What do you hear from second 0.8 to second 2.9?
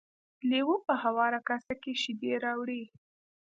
په هواره کاسه کې شیدې راوړې.